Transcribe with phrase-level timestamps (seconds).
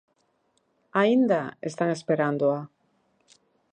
[1.01, 2.61] Aínda están esperándoa.